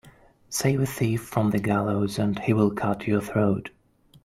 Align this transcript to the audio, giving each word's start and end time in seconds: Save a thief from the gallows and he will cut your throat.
Save 0.49 0.81
a 0.81 0.85
thief 0.87 1.21
from 1.23 1.51
the 1.51 1.59
gallows 1.59 2.17
and 2.17 2.39
he 2.39 2.53
will 2.53 2.71
cut 2.71 3.05
your 3.05 3.21
throat. 3.21 3.69